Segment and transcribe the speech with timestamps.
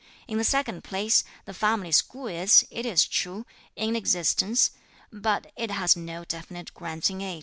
[0.27, 4.71] In the second place, the family school is, it is true, in existence;
[5.13, 7.39] but it has no definite grants in aid.